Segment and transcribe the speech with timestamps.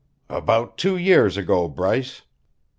[0.29, 2.23] "About two years ago, Bryce."